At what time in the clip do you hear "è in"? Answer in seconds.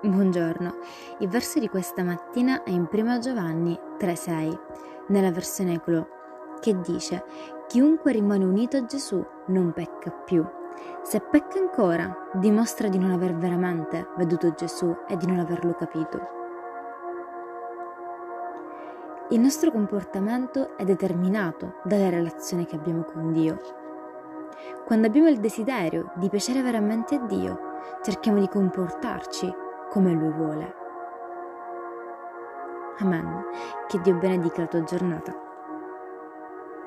2.62-2.86